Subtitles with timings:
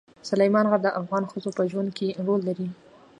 [0.29, 2.67] سلیمان غر د افغان ښځو په ژوند کې رول لري.